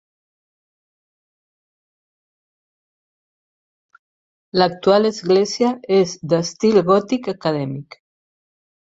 L'actual 4.61 5.05
església 5.11 5.69
és 5.99 6.17
d'estil 6.33 6.81
gòtic 6.89 7.31
acadèmic. 7.35 7.99